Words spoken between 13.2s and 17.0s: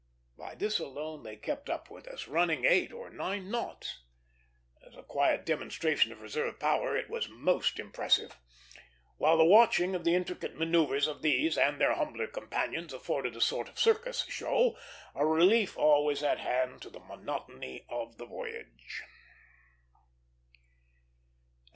a sort of circus show, a relief always at hand to the